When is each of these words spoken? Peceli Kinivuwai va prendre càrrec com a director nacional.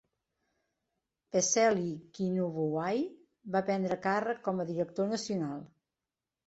Peceli 1.35 1.85
Kinivuwai 2.17 3.05
va 3.57 3.65
prendre 3.71 4.03
càrrec 4.09 4.43
com 4.51 4.67
a 4.67 4.71
director 4.75 5.15
nacional. 5.17 5.67